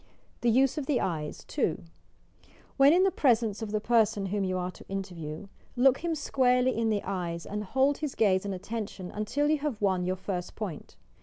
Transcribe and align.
THE 0.41 0.49
USE 0.49 0.79
OP 0.79 0.87
THE 0.87 0.99
ETES 0.99 1.43
2. 1.43 1.83
When 2.75 2.91
in 2.91 3.03
the 3.03 3.11
presence 3.11 3.61
of 3.61 3.69
the 3.71 3.79
person 3.79 4.25
whom 4.25 4.43
yon 4.43 4.59
are 4.59 4.71
to 4.71 4.87
interview, 4.89 5.45
look 5.75 5.99
him 5.99 6.15
squarely 6.15 6.75
in 6.75 6.89
the 6.89 7.03
eyes, 7.03 7.45
and 7.45 7.63
hold 7.63 7.99
hi« 7.99 8.07
gaze 8.17 8.43
and 8.43 8.53
attention 8.55 9.11
until 9.11 9.47
you 9.47 9.59
have 9.59 9.79
won 9.79 10.03
your 10.07 10.15
first 10.15 10.55
point. 10.55 10.95